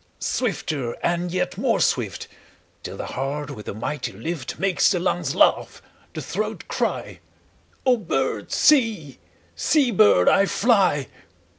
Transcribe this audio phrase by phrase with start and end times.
[0.17, 2.37] Swifter and yet more swift, 5
[2.81, 5.79] Till the heart with a mighty lift Makes the lungs laugh,
[6.15, 7.19] the throat cry:—
[7.85, 9.19] 'O bird, see;
[9.55, 11.05] see, bird, I fly.